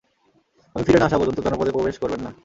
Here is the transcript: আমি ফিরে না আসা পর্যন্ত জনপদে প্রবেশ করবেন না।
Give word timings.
আমি 0.75 0.83
ফিরে 0.85 0.99
না 0.99 1.05
আসা 1.07 1.17
পর্যন্ত 1.19 1.39
জনপদে 1.45 1.71
প্রবেশ 1.71 1.95
করবেন 2.01 2.21
না। 2.25 2.31